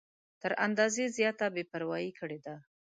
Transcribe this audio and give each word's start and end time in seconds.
تر 0.41 0.51
اندازې 0.65 1.03
زیاته 1.17 1.45
بې 1.53 1.63
پروايي 1.71 2.11
کړې 2.19 2.39
ده. 2.45 2.55